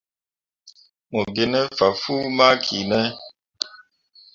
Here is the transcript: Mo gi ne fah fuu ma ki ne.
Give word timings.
Mo 1.11 1.21
gi 1.33 1.45
ne 1.51 1.59
fah 1.77 1.93
fuu 2.01 2.25
ma 2.37 2.47
ki 2.63 2.77
ne. 2.89 3.01